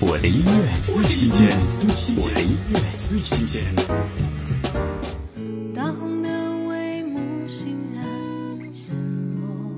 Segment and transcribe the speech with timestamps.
[0.00, 1.48] 我的音乐最新鲜，
[2.16, 3.64] 我的音乐最新鲜。
[5.74, 6.28] 大红的
[6.68, 8.04] 帷幕欣然
[8.72, 9.74] 沉默，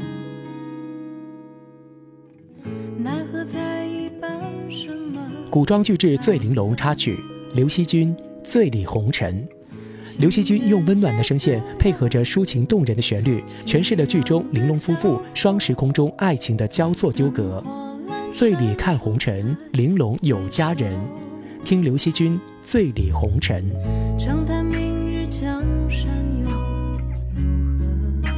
[2.98, 4.30] 奈何在一半
[4.70, 5.26] 什么？
[5.50, 7.18] 古装剧制最玲珑插曲，
[7.54, 8.14] 刘惜君
[8.44, 9.48] 《醉里红尘》。
[10.18, 17.64] 刘惜君用温暖的声线，配合着抒情动人的旋律，诠释了剧中玲珑夫妇双时空中爱情的交错纠葛。
[18.40, 20.98] 醉里看红尘，玲珑有佳人。
[21.62, 23.62] 听刘惜君《醉里红尘》。
[24.18, 26.08] 长叹明日江山
[26.38, 26.46] 又
[27.34, 27.42] 如
[28.22, 28.30] 何？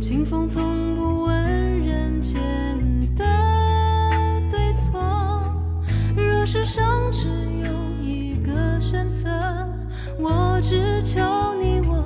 [0.00, 2.40] 清风从不问人间
[3.14, 3.22] 的
[4.50, 5.42] 对错。
[6.16, 7.68] 若世上只有
[8.02, 9.28] 一个选择，
[10.18, 11.20] 我只求
[11.62, 12.02] 你我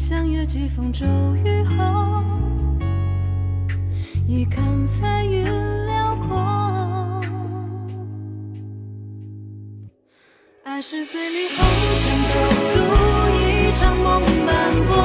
[0.00, 1.06] 相约几风骤
[1.44, 2.24] 雨后，
[4.26, 5.44] 一看彩云
[5.86, 6.36] 辽阔。
[10.64, 11.56] 爱是醉里红
[12.02, 12.34] 尘，中，
[12.76, 12.80] 如
[13.36, 14.50] 一场梦斑
[14.88, 15.01] 驳。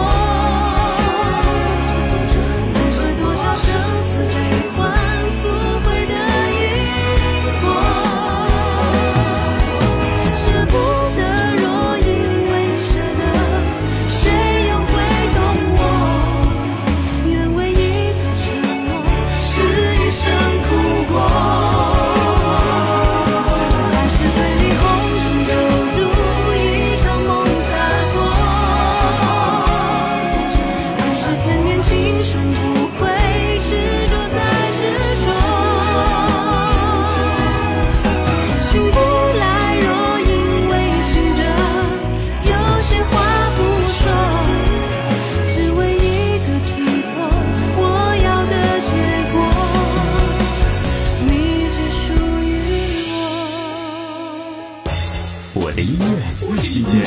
[55.78, 57.04] 的音乐最新鲜，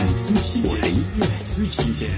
[0.62, 2.08] 我的音乐最新鲜。